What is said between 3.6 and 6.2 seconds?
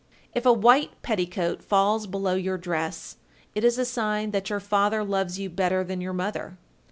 is a sign that your father loves you better than your